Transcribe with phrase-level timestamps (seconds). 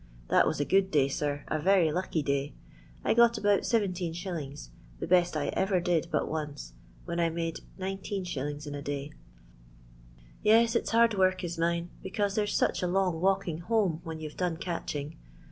[0.29, 2.55] That was a good day, sir; a very lucky day.
[3.05, 6.73] I cot about 17<., the best I ever did but once,
[7.05, 8.65] when I made 19«.
[8.65, 9.11] in a day."
[10.41, 14.19] Yes, it 's hard work is mine, becaoie there's such a long walking home when
[14.19, 15.17] you've done catching.